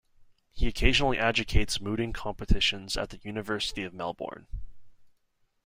[0.49, 4.47] He occasionally adjudicates mooting competitions at the University of Melbourne.